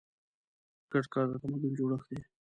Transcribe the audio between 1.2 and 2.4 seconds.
د تمدن جوړښت دی.